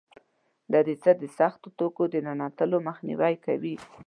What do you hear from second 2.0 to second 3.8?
د ننوتلو مخنیوی کوي.